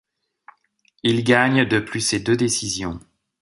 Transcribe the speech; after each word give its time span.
Il 1.03 1.23
gagne 1.23 1.63
de 1.65 1.79
plus 1.79 2.01
ses 2.01 2.19
deux 2.19 2.35
décisions. 2.35 2.99